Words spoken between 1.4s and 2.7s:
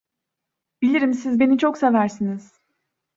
çok seversiniz.